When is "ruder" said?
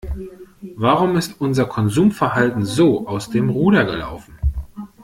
3.51-3.85